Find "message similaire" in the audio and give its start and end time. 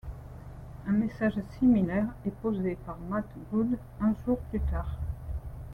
0.93-2.07